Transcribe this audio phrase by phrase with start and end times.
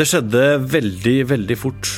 [0.00, 1.88] Det skjedde veldig, veldig fort.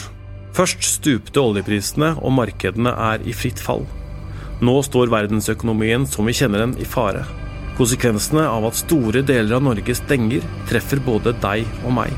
[0.57, 3.85] Først stupte oljeprisene, og markedene er i fritt fall.
[4.59, 7.23] Nå står verdensøkonomien som vi kjenner den, i fare.
[7.79, 12.11] Konsekvensene av at store deler av Norge stenger, treffer både deg og meg.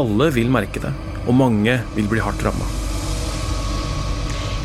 [0.00, 0.94] Alle vil merke det,
[1.26, 2.72] og mange vil bli hardt ramma.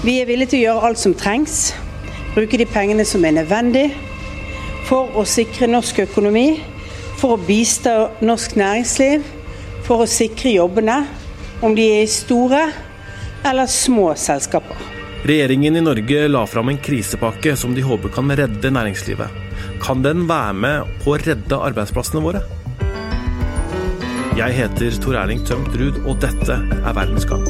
[0.07, 1.73] Vi er villige til å gjøre alt som trengs,
[2.39, 3.89] bruke de pengene som er nødvendig
[4.87, 6.61] for å sikre norsk økonomi,
[7.19, 9.33] for å bistå norsk næringsliv,
[9.83, 11.03] for å sikre jobbene,
[11.63, 12.63] om de er i store
[13.43, 14.79] eller små selskaper.
[15.23, 19.39] Regjeringen i Norge la fram en krisepakke som de håper kan redde næringslivet.
[19.83, 22.43] Kan den være med på å redde arbeidsplassene våre?
[24.33, 27.43] Jeg heter Tor Erling Tømt Ruud, og dette er Verdens gang.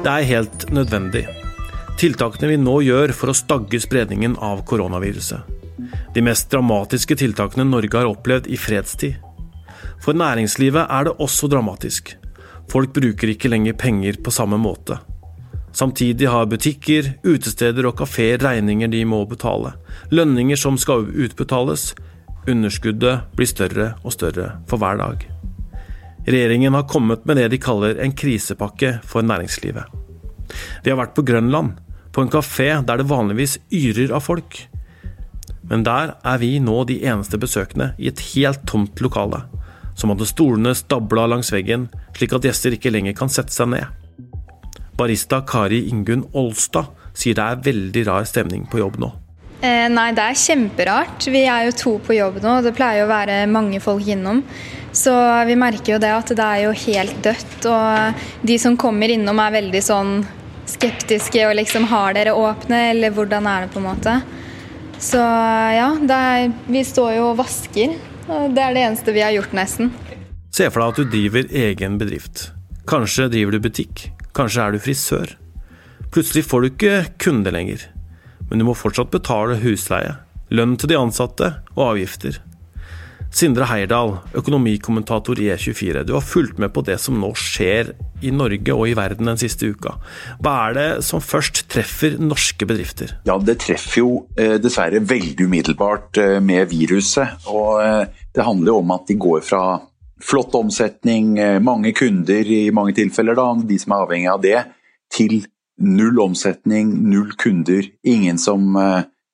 [0.00, 1.26] Det er helt nødvendig.
[2.00, 5.59] Tiltakene vi nå gjør for å stagge spredningen av koronaviruset.
[6.14, 9.18] De mest dramatiske tiltakene Norge har opplevd i fredstid.
[10.00, 12.14] For næringslivet er det også dramatisk.
[12.70, 14.98] Folk bruker ikke lenger penger på samme måte.
[15.72, 19.74] Samtidig har butikker, utesteder og kafeer regninger de må betale.
[20.10, 21.92] Lønninger som skal utbetales.
[22.48, 25.26] Underskuddet blir større og større for hver dag.
[26.26, 29.86] Regjeringen har kommet med det de kaller en krisepakke for næringslivet.
[30.84, 31.78] Vi har vært på Grønland,
[32.10, 34.58] på en kafé der det vanligvis yrer av folk.
[35.70, 39.44] Men der er vi nå de eneste besøkende i et helt tomt lokale,
[39.94, 43.86] som hadde stolene stabla langs veggen, slik at gjester ikke lenger kan sette seg ned.
[44.98, 49.12] Barista Kari Ingunn Olstad sier det er veldig rar stemning på jobb nå.
[49.60, 51.26] Eh, nei, det er kjemperart.
[51.28, 54.42] Vi er jo to på jobb nå, og det pleier å være mange folk innom.
[54.96, 55.12] Så
[55.46, 57.68] vi merker jo det at det er jo helt dødt.
[57.70, 60.14] Og de som kommer innom er veldig sånn
[60.70, 64.16] skeptiske og liksom har dere åpne, eller hvordan er det på en måte.
[65.00, 67.96] Så ja, er, vi står jo og vasker.
[68.28, 69.94] Det er det eneste vi har gjort, nesten.
[70.52, 72.50] Se for deg at du driver egen bedrift.
[72.90, 74.10] Kanskje driver du butikk.
[74.36, 75.32] Kanskje er du frisør.
[76.12, 77.86] Plutselig får du ikke kunde lenger.
[78.50, 80.16] Men du må fortsatt betale husleie,
[80.50, 82.40] lønn til de ansatte og avgifter.
[83.30, 86.02] Sindre Heierdal, økonomikommentator i E24.
[86.02, 87.92] Du har fulgt med på det som nå skjer
[88.26, 89.94] i Norge og i verden den siste uka.
[90.42, 93.14] Hva er det som først treffer norske bedrifter?
[93.28, 97.46] Ja, Det treffer jo eh, dessverre veldig umiddelbart eh, med viruset.
[97.46, 99.64] Og eh, det handler jo om at de går fra
[100.20, 104.58] flott omsetning, mange kunder i mange tilfeller, da, de som er avhengig av det,
[105.08, 105.38] til
[105.80, 107.86] null omsetning, null kunder.
[108.04, 108.76] Ingen som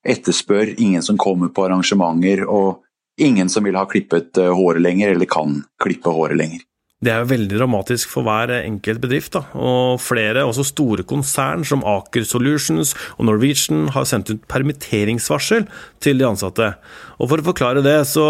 [0.07, 2.45] etterspør, ingen som kommer på arrangementer.
[2.47, 2.86] og
[3.17, 6.65] ingen som vil ha klippet eh, håret lenger, eller kan klippe håret lenger.
[6.97, 9.43] Det er jo veldig dramatisk for hver enkelt bedrift, da.
[9.53, 15.67] og flere, også store konsern som Aker Solutions og Norwegian, har sendt ut permitteringsvarsel
[16.01, 16.71] til de ansatte.
[17.21, 18.25] Og For å forklare det, så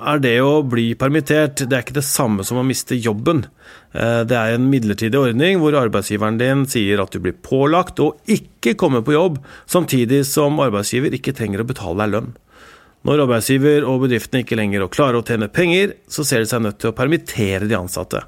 [0.00, 3.44] er det å bli permittert det er ikke det samme som å miste jobben.
[3.92, 8.14] Eh, det er en midlertidig ordning hvor arbeidsgiveren din sier at du blir pålagt å
[8.24, 12.34] ikke komme på jobb, samtidig som arbeidsgiver ikke trenger å betale deg lønn.
[13.06, 16.80] Når arbeidsgiver og bedriftene ikke lenger klarer å tjene penger, så ser de seg nødt
[16.82, 18.24] til å permittere de ansatte.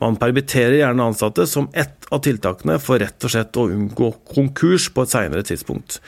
[0.00, 4.88] Man permitterer gjerne ansatte som ett av tiltakene for rett og slett å unngå konkurs
[4.94, 5.98] på et seinere tidspunkt.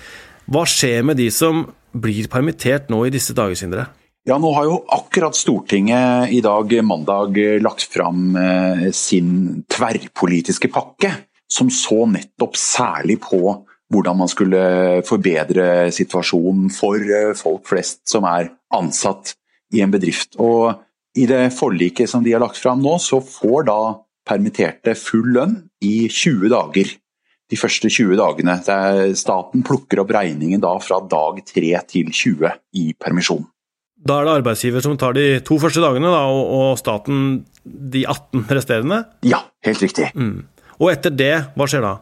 [0.48, 3.86] Hva skjer med de som blir permittert nå i disse dager, Sindre?
[4.24, 11.12] Ja, Nå har jo akkurat Stortinget i dag, mandag, lagt fram eh, sin tverrpolitiske pakke,
[11.44, 13.52] som så nettopp særlig på
[13.94, 14.64] hvordan man skulle
[15.06, 19.36] forbedre situasjonen for eh, folk flest som er ansatt
[19.74, 20.34] i en bedrift.
[20.42, 20.74] Og
[21.14, 23.78] I det forliket som de har lagt fram nå, så får da
[24.26, 26.90] permitterte full lønn i 20 dager.
[27.52, 28.56] De første 20 dagene.
[29.14, 33.44] staten plukker opp regningen da fra dag 3 til 20 i permisjon.
[34.04, 38.48] Da er det arbeidsgiver som tar de to første dagene, da, og staten de 18
[38.50, 39.04] resterende?
[39.24, 40.10] Ja, helt riktig.
[40.16, 40.42] Mm.
[40.80, 41.94] Og etter det, hva skjer da?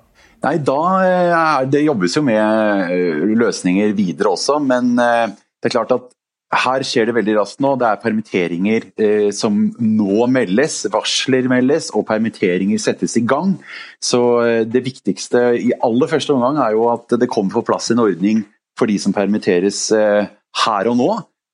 [0.43, 5.31] Nei, da er, Det jobbes jo med eh, løsninger videre også, men eh,
[5.63, 6.11] det er klart at
[6.53, 7.77] her skjer det veldig raskt nå.
[7.81, 13.55] Det er permitteringer eh, som nå meldes, varsler meldes og permitteringer settes i gang.
[14.03, 14.21] Så
[14.69, 18.43] det viktigste i aller første omgang er jo at det kommer på plass en ordning
[18.79, 20.27] for de som permitteres eh,
[20.67, 21.11] her og nå,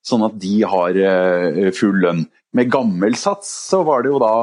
[0.07, 2.25] sånn at de har eh, full lønn.
[2.57, 4.35] Med gammel sats så var det jo da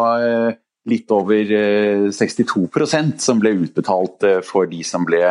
[0.90, 5.22] litt over 62 eh, som ble utbetalt eh, for de som ble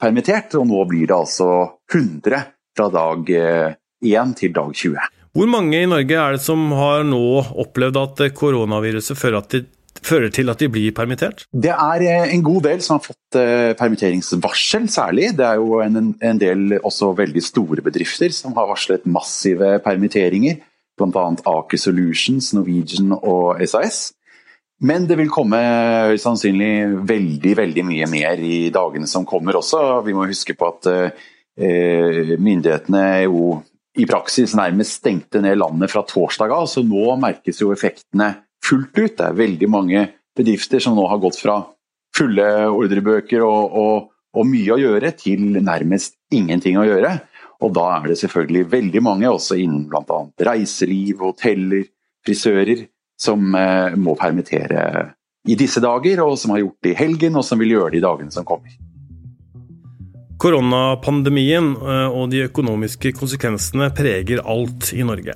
[0.00, 0.56] permittert.
[0.58, 1.50] Og nå blir det altså
[1.92, 2.44] 100
[2.76, 5.08] fra dag 1 eh, til dag 20.
[5.38, 7.24] Hvor mange i Norge er det som har nå
[7.62, 11.44] opplevd at koronaviruset fører til at de blir permittert?
[11.52, 13.38] Det er en god del som har fått
[13.78, 15.28] permitteringsvarsel, særlig.
[15.38, 20.58] Det er jo en, en del også veldig store bedrifter som har varslet massive permitteringer.
[20.98, 21.26] Bl.a.
[21.46, 24.08] Aker Solutions, Norwegian og SAS.
[24.86, 25.58] Men det vil komme
[26.12, 29.80] høyst sannsynlig veldig veldig mye mer i dagene som kommer også.
[30.06, 33.56] Vi må huske på at eh, myndighetene jo
[33.98, 38.30] i praksis nærmest stengte ned landet fra torsdag av, så nå merkes jo effektene
[38.64, 39.16] fullt ut.
[39.18, 40.04] Det er veldig mange
[40.38, 41.58] bedrifter som nå har gått fra
[42.14, 47.16] fulle ordrebøker og, og, og mye å gjøre, til nærmest ingenting å gjøre.
[47.66, 50.20] Og da er det selvfølgelig veldig mange, også innen bl.a.
[50.46, 51.88] reiseliv, hoteller,
[52.22, 52.86] frisører,
[53.20, 55.08] som eh, må permittere
[55.48, 58.02] i disse dager, og som har gjort det i helgen, og som vil gjøre det
[58.02, 58.76] i dagene som kommer.
[60.38, 65.34] Koronapandemien eh, og de økonomiske konsekvensene preger alt i Norge.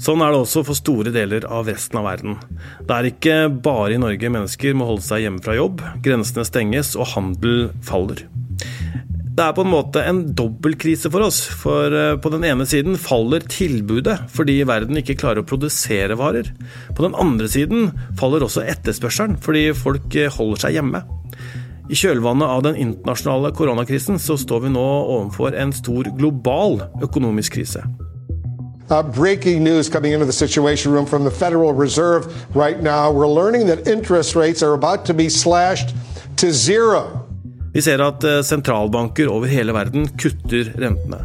[0.00, 2.38] Sånn er det også for store deler av resten av verden.
[2.80, 6.94] Det er ikke bare i Norge mennesker må holde seg hjemme fra jobb, grensene stenges
[6.96, 8.24] og handel faller.
[9.38, 11.36] Det er på en måte en dobbeltkrise for oss.
[11.60, 16.50] For eh, på den ene siden faller tilbudet fordi verden ikke klarer å produsere varer.
[16.98, 21.04] På den andre siden faller også etterspørselen fordi folk eh, holder seg hjemme.
[21.86, 27.60] I kjølvannet av den internasjonale koronakrisen så står vi nå overfor en stor global økonomisk
[27.60, 27.84] krise.
[28.90, 32.26] Uh, breaking news coming into the Situation Room from the Federal Reserve
[32.56, 33.12] right now.
[33.12, 35.94] We're learning that interest rates are about to be slashed
[36.38, 37.27] to zero.
[37.72, 41.24] Vi ser at eh, sentralbanker over hele verden kutter rentene.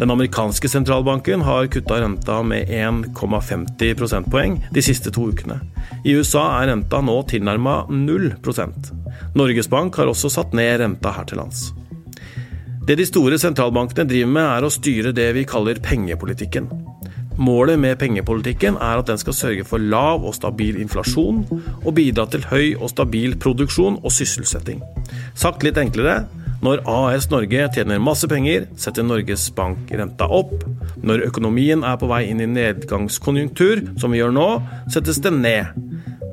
[0.00, 5.58] Den amerikanske sentralbanken har kutta renta med 1,50 prosentpoeng de siste to ukene.
[6.04, 8.30] I USA er renta nå tilnærma 0
[9.34, 11.72] Norges Bank har også satt ned renta her til lands.
[12.86, 16.70] Det de store sentralbankene driver med, er å styre det vi kaller pengepolitikken.
[17.40, 21.46] Målet med pengepolitikken er at den skal sørge for lav og stabil inflasjon,
[21.86, 24.82] og bidra til høy og stabil produksjon og sysselsetting.
[25.32, 26.26] Sagt litt enklere
[26.60, 30.52] når AS Norge tjener masse penger, setter Norges Bank renta opp.
[31.00, 34.48] Når økonomien er på vei inn i nedgangskonjunktur, som vi gjør nå,
[34.92, 35.72] settes den ned.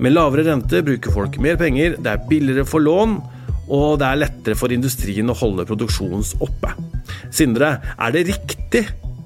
[0.04, 3.16] Med lavere rente bruker folk mer penger, det er billigere for lån,
[3.72, 6.76] og det er lettere for industrien å holde produksjonen oppe.
[7.32, 8.84] Sindre, er det riktig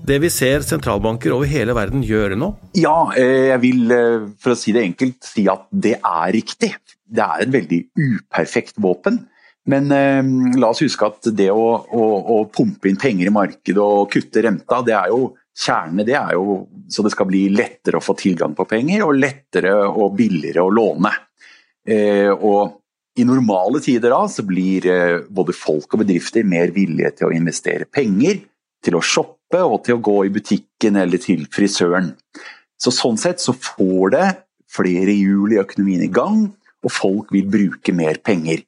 [0.07, 2.51] det vi ser sentralbanker over hele verden gjøre nå?
[2.77, 6.73] Ja, eh, jeg vil eh, for å si det enkelt si at det er riktig.
[7.05, 9.21] Det er et veldig uperfekt våpen.
[9.69, 10.21] Men eh,
[10.57, 12.03] la oss huske at det å, å,
[12.35, 15.31] å, pumpe inn penger i markedet og kutte renta, det er jo
[15.61, 19.17] kjernene det er jo så det skal bli lettere å få tilgang på penger og
[19.19, 21.11] lettere og billigere å låne.
[22.39, 24.87] Og i normale tider da, så blir
[25.27, 28.39] både folk og bedrifter mer villige til å investere penger,
[28.85, 32.13] til å shoppe og til å gå i butikken eller til frisøren.
[32.81, 34.27] Så Sånn sett så får det
[34.71, 36.47] flere hjul i økonomien i gang,
[36.81, 38.63] og folk vil bruke mer penger.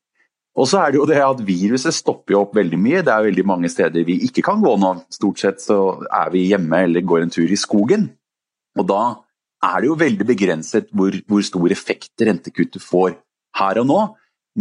[0.53, 3.01] Og så er det jo det at viruset stopper jo opp veldig mye.
[3.01, 4.91] Det er veldig mange steder vi ikke kan gå nå.
[5.09, 8.11] Stort sett så er vi hjemme eller går en tur i skogen.
[8.77, 9.01] Og da
[9.65, 13.15] er det jo veldig begrenset hvor, hvor stor effekt rentekuttet får
[13.57, 13.99] her og nå.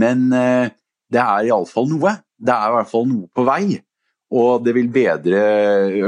[0.00, 0.72] Men eh,
[1.12, 2.16] det er iallfall noe.
[2.40, 3.64] Det er i hvert fall noe på vei.
[4.32, 5.40] Og det vil bedre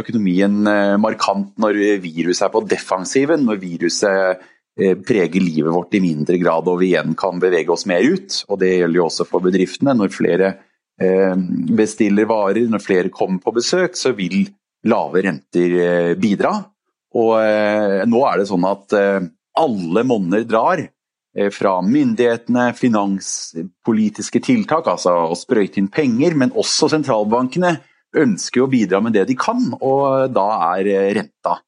[0.00, 4.44] økonomien eh, markant når viruset er på defensiven, når viruset
[4.80, 8.40] Eh, preger livet vårt i mindre grad, og vi igjen kan bevege oss mer ut.
[8.48, 9.94] Og Det gjelder jo også for bedriftene.
[9.94, 10.48] Når flere
[10.98, 11.36] eh,
[11.78, 14.48] bestiller varer, når flere kommer på besøk, så vil
[14.84, 16.58] lave renter bidra.
[17.14, 17.38] Og
[18.10, 18.92] nå er det sånn at
[19.56, 20.82] alle monner drar.
[21.54, 27.72] Fra myndighetene, finanspolitiske tiltak, altså å sprøyte inn penger, men også sentralbankene
[28.20, 30.90] ønsker å bidra med det de kan, og da er
[31.20, 31.58] renta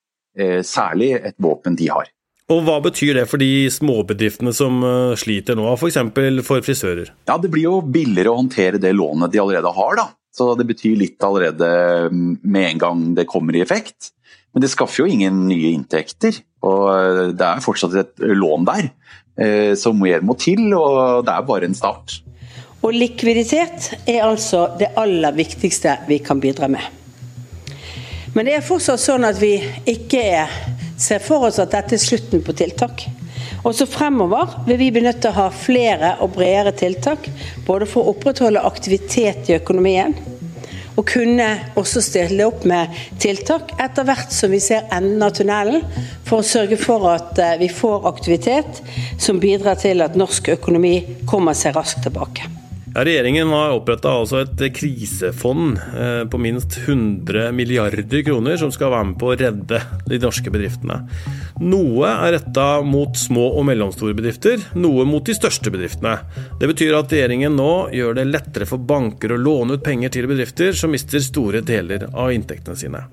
[0.67, 2.11] særlig et våpen de har.
[2.47, 5.99] Og Hva betyr det for de småbedriftene som eh, sliter nå, f.eks.
[6.15, 7.11] For, for frisører?
[7.27, 9.97] Ja, Det blir jo billigere å håndtere det lånet de allerede har.
[9.99, 10.07] da.
[10.37, 11.67] Så Det betyr litt allerede
[12.13, 14.13] mm, med en gang det kommer i effekt.
[14.55, 16.39] Men det skaffer jo ingen nye inntekter.
[16.63, 18.93] Og eh, det er fortsatt et lån der.
[19.35, 22.21] Eh, så mer må til, og det er bare en start.
[22.87, 26.85] Og likviditet er altså det aller viktigste vi kan bidra med.
[28.37, 29.57] Men det er fortsatt sånn at vi
[29.91, 30.53] ikke er
[30.97, 33.07] ser for oss at dette er slutten på tiltak.
[33.67, 37.27] Også fremover vil vi bli nødt til å ha flere og bredere tiltak,
[37.67, 40.15] både for å opprettholde aktivitet i økonomien,
[40.97, 45.83] og kunne også stille opp med tiltak etter hvert som vi ser enden av tunnelen,
[46.25, 48.81] for å sørge for at eh, vi får aktivitet
[49.21, 52.56] som bidrar til at norsk økonomi kommer seg raskt tilbake.
[52.97, 58.89] Ja, regjeringen har oppretta altså et krisefond eh, på minst 100 milliarder kroner som skal
[58.89, 61.03] være med på å redde de norske bedriftene.
[61.61, 66.15] Noe er retta mot små og mellomstore bedrifter, noe mot de største bedriftene.
[66.57, 70.33] Det betyr at regjeringen nå gjør det lettere for banker å låne ut penger til
[70.33, 73.05] bedrifter som mister store deler av inntektene sine.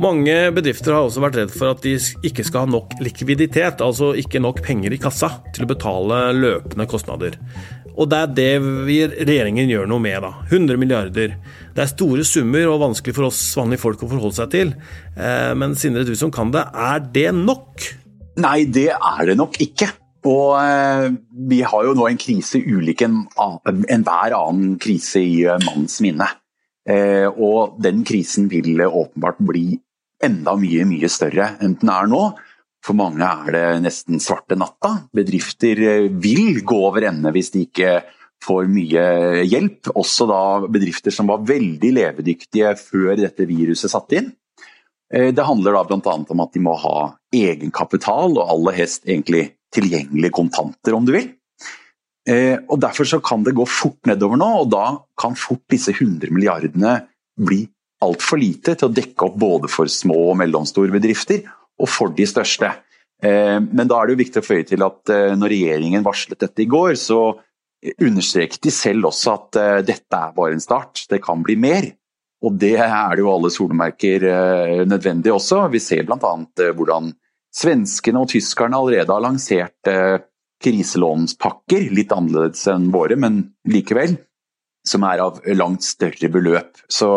[0.00, 1.96] Mange bedrifter har også vært redd for at de
[2.28, 6.88] ikke skal ha nok likviditet, altså ikke nok penger i kassa til å betale løpende
[6.88, 7.40] kostnader.
[8.00, 8.50] Og det er det
[8.88, 10.32] vi, regjeringen gjør noe med, da.
[10.48, 11.34] 100 milliarder.
[11.76, 14.74] Det er store summer og vanskelig for oss vanlige folk å forholde seg til.
[15.16, 17.90] Eh, men Sindre, du som kan det, er det nok?
[18.40, 19.90] Nei, det er det nok ikke.
[20.28, 21.06] Og eh,
[21.48, 26.28] vi har jo nå en krise ulik enhver en annen krise i uh, mannens minne.
[26.88, 29.78] Eh, og den krisen vil åpenbart bli
[30.24, 32.22] enda mye, mye større enn den er nå.
[32.84, 34.94] For mange er det nesten svarte natta.
[35.16, 38.00] Bedrifter eh, vil gå over ende hvis de ikke
[38.40, 39.04] får mye
[39.44, 39.92] hjelp.
[40.00, 44.30] Også da bedrifter som var veldig levedyktige før dette viruset satte inn.
[45.12, 46.16] Eh, det handler da bl.a.
[46.22, 51.28] om at de må ha egenkapital, og aller helst egentlig tilgjengelige kontanter, om du vil.
[52.28, 54.86] Eh, og Derfor så kan det gå fort nedover nå, og da
[55.20, 57.00] kan fort disse 100 milliardene
[57.40, 57.64] bli
[58.04, 61.42] altfor lite til å dekke opp både for små og mellomstore bedrifter,
[61.80, 62.70] og for de største.
[63.22, 66.40] Eh, men da er det jo viktig å føye til at eh, når regjeringen varslet
[66.40, 67.20] dette i går, så
[68.00, 71.90] understreket de selv også at eh, dette er bare en start, det kan bli mer.
[72.40, 74.22] Og det er det jo alle solemerker
[74.88, 75.58] nødvendig også.
[75.68, 76.30] Vi ser bl.a.
[76.72, 77.10] hvordan
[77.52, 79.90] svenskene og tyskerne allerede har lansert
[80.64, 84.16] kriselånspakker, litt annerledes enn våre, men likevel,
[84.88, 86.80] som er av langt større beløp.
[86.88, 87.10] Så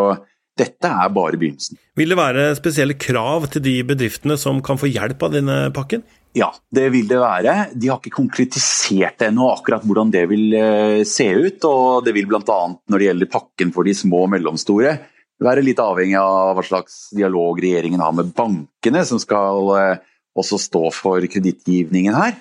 [0.60, 1.79] dette er bare begynnelsen.
[1.98, 6.03] Vil det være spesielle krav til de bedriftene som kan få hjelp av denne pakken?
[6.38, 7.55] Ja, det vil det være.
[7.77, 11.65] De har ikke konkretisert ennå akkurat hvordan det vil eh, se ut.
[11.69, 12.62] og Det vil bl.a.
[12.89, 14.95] når det gjelder pakken for de små og mellomstore,
[15.43, 20.62] være litt avhengig av hva slags dialog regjeringen har med bankene, som skal eh, også
[20.62, 22.38] stå for kredittgivningen her.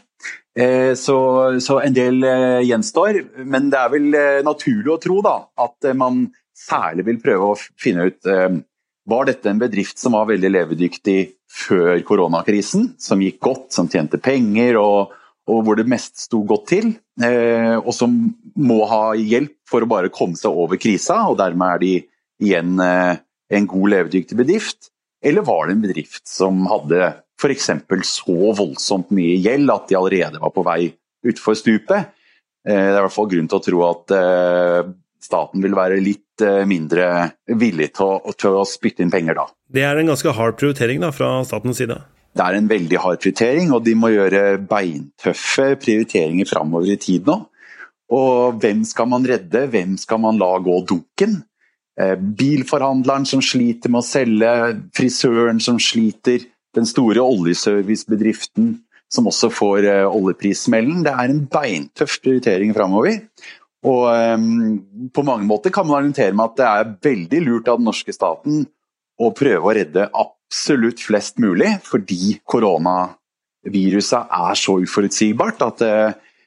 [0.56, 1.18] Eh, så,
[1.64, 2.24] så, en del
[2.64, 7.58] gjenstår, men det er vel naturlig å tro da, at man særlig vil prøve å
[7.80, 8.60] finne ut eh,
[9.08, 11.18] var dette en bedrift som var veldig levedyktig
[11.52, 15.12] før koronakrisen, som gikk godt, som tjente penger og,
[15.50, 16.92] og hvor det mest sto godt til,
[17.22, 18.14] eh, og som
[18.54, 21.92] må ha hjelp for å bare komme seg over krisa, og dermed er de
[22.46, 23.20] igjen eh,
[23.52, 24.92] en god levedyktig bedrift?
[25.22, 27.70] Eller var det en bedrift som hadde f.eks.
[28.06, 30.80] så voldsomt mye gjeld at de allerede var på vei
[31.26, 32.10] utfor stupet?
[32.62, 34.12] Det er i hvert fall grunn til å tro at
[35.22, 37.06] staten vil være litt eh, mindre
[37.46, 39.46] villig til å, til å, spytte inn penger da.
[39.72, 42.00] Det er en ganske hard prioritering da, fra statens side?
[42.32, 47.28] Det er en veldig hard prioritering, og de må gjøre beintøffe prioriteringer framover i tid
[47.28, 47.38] nå.
[48.12, 51.40] Og hvem skal man redde, hvem skal man la gå dunken?
[52.00, 54.52] Eh, bilforhandleren som sliter med å selge,
[54.96, 58.78] frisøren som sliter, den store oljeservicebedriften
[59.12, 61.02] som også får eh, oljeprissmellen.
[61.04, 63.20] Det er en beintøff prioritering framover.
[63.88, 67.80] Og um, på mange måter kan man argumentere med at det er veldig lurt av
[67.80, 68.62] den norske staten
[69.22, 75.94] å prøve å redde absolutt flest mulig, fordi koronaviruset er så uforutsigbart at det,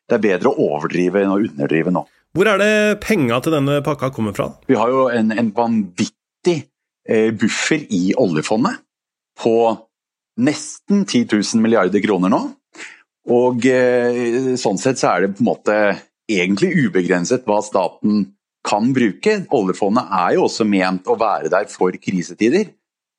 [0.08, 2.06] det er bedre å overdrive enn å underdrive nå.
[2.36, 2.74] Hvor er det
[3.04, 4.50] penga til denne pakka kommer fra?
[4.68, 6.58] Vi har jo en, en vanvittig
[7.08, 8.82] eh, buffer i oljefondet
[9.40, 9.56] på
[10.44, 12.42] nesten 10 000 milliarder kroner nå.
[13.32, 15.78] Og eh, sånn sett så er det på en måte
[16.32, 18.26] egentlig ubegrenset hva staten
[18.66, 19.38] kan bruke.
[19.54, 22.72] Oljefondet er jo også ment å være der for krisetider.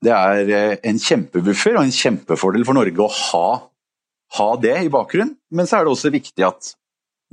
[0.05, 3.49] Det er eh, en kjempebuffer og en kjempefordel for Norge å ha,
[4.39, 5.37] ha det i bakgrunnen.
[5.55, 6.75] Men så er det også viktig at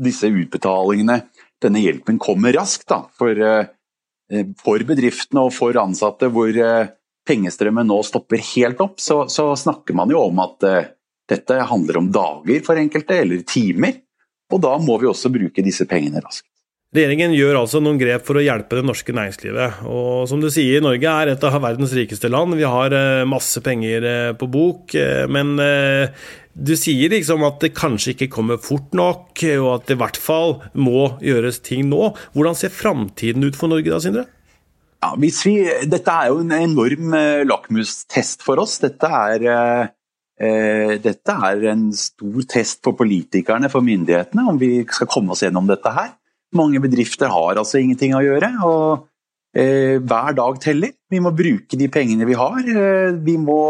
[0.04, 1.20] disse utbetalingene,
[1.62, 2.88] denne hjelpen, kommer raskt.
[2.90, 6.94] Da, for, eh, for bedriftene og for ansatte hvor eh,
[7.28, 10.66] pengestrømmen nå stopper helt opp, så, så snakker man jo om at
[11.32, 14.02] dette handler om dager for enkelte, eller timer.
[14.54, 16.48] Og da må vi også bruke disse pengene raskt.
[16.94, 19.80] Regjeringen gjør altså noen grep for å hjelpe det norske næringslivet.
[19.90, 22.54] Og som du sier, Norge er et av verdens rikeste land.
[22.60, 24.94] Vi har eh, masse penger eh, på bok.
[24.94, 25.56] Eh, men
[26.54, 30.22] du sier liksom at det kanskje ikke kommer fort nok, og at det i hvert
[30.22, 32.12] fall må gjøres ting nå.
[32.38, 34.28] Hvordan ser framtiden ut for Norge da, Sindre?
[35.02, 35.34] Ja, vi,
[35.90, 37.18] dette er jo en enorm
[37.50, 38.78] lakmustest for oss.
[38.86, 39.90] Dette er
[41.04, 45.70] dette er en stor test for politikerne, for myndighetene, om vi skal komme oss gjennom
[45.70, 46.14] dette her.
[46.54, 48.52] Mange bedrifter har altså ingenting å gjøre.
[48.68, 49.08] og
[49.58, 50.94] eh, Hver dag teller.
[51.10, 52.60] Vi må bruke de pengene vi har.
[52.62, 53.62] Eh, vi må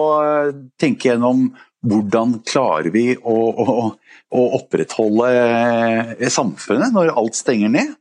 [0.80, 1.50] tenke gjennom
[1.84, 3.90] hvordan klarer vi å, å,
[4.32, 7.92] å opprettholde samfunnet når alt stenger ned.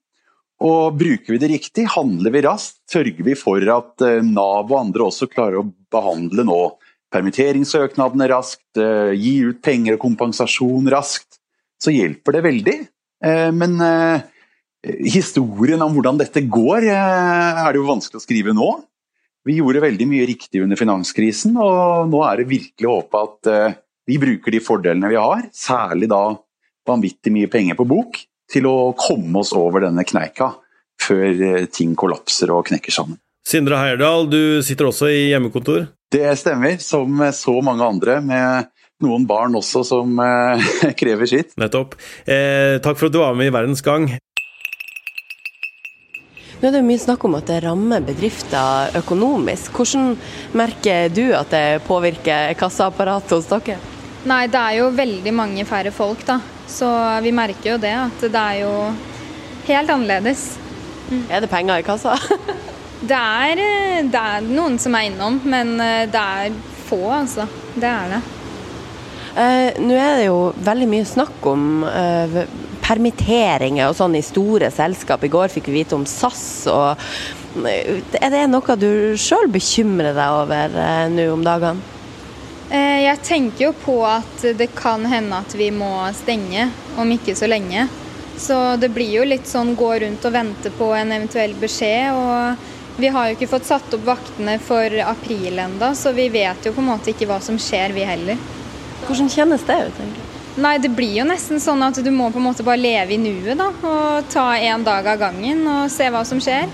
[0.62, 4.78] Og bruker vi det riktig, handler vi raskt, sørger vi for at eh, Nav og
[4.78, 6.60] andre også klarer å behandle nå
[7.12, 11.40] permitteringssøknadene raskt, eh, gi ut penger og kompensasjon raskt,
[11.82, 12.78] så hjelper det veldig.
[13.24, 13.78] Eh, men
[14.82, 18.70] historien om hvordan dette går, er det jo vanskelig å skrive nå.
[19.46, 23.50] Vi gjorde veldig mye riktig under finanskrisen, og nå er det virkelig å håpe at
[24.06, 26.24] vi bruker de fordelene vi har, særlig da
[26.88, 28.18] vanvittig mye penger på bok,
[28.50, 30.50] til å komme oss over denne kneika
[31.02, 33.18] før eh, ting kollapser og knekker sammen.
[33.46, 35.88] Sindre Heierdal, du sitter også i hjemmekontor?
[36.12, 38.20] Det stemmer, som så mange andre.
[38.20, 38.70] med
[39.02, 40.68] noen barn også som eh,
[41.00, 41.56] krever sitt.
[41.58, 41.96] Nettopp.
[42.22, 44.06] Eh, takk for at du var med i Verdens Gang.
[46.62, 49.74] Nå er det mye snakk om at det rammer bedrifter økonomisk.
[49.74, 50.12] Hvordan
[50.54, 53.80] merker du at det påvirker kassaapparatet hos dere?
[54.30, 56.38] Nei, det er jo veldig mange færre folk, da.
[56.70, 56.86] Så
[57.24, 58.74] vi merker jo det, at det er jo
[59.66, 60.52] helt annerledes.
[61.10, 61.24] Mm.
[61.26, 62.14] Er det penger i kassa?
[63.02, 66.56] det, er, eh, det er noen som er innom, men eh, det er
[66.88, 67.48] få, altså.
[67.74, 68.22] Det er det.
[69.32, 72.42] Eh, Nå er det jo veldig mye snakk om eh,
[72.82, 75.24] permitteringer og sånn i store selskap.
[75.24, 76.44] I går fikk vi vite om SAS.
[76.70, 77.00] og
[77.66, 81.88] eh, Er det noe du sjøl bekymrer deg over eh, nå om dagene?
[82.72, 87.36] Eh, jeg tenker jo på at det kan hende at vi må stenge om ikke
[87.36, 87.88] så lenge.
[88.40, 92.16] Så det blir jo litt sånn gå rundt og vente på en eventuell beskjed.
[92.16, 96.66] Og vi har jo ikke fått satt opp vaktene for april enda, så vi vet
[96.66, 98.40] jo på en måte ikke hva som skjer, vi heller.
[99.06, 100.28] Hvordan kjennes det ut, egentlig?
[100.62, 103.20] Nei, det blir jo nesten sånn at du må på en måte bare leve i
[103.20, 103.70] nuet, da.
[103.72, 106.68] Og ta en dag av gangen og se hva som skjer.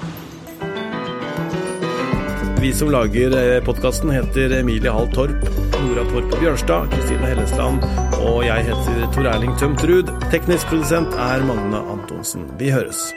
[2.58, 5.46] Vi som lager eh, podkasten heter Emilie Hall Torp,
[5.78, 7.86] Nora Torp Bjørnstad, Kristine Hellesland
[8.18, 10.10] og jeg heter Tor Erling Tømtrud.
[10.32, 12.48] Teknisk produsent er Magne Antonsen.
[12.58, 13.08] Vi høres.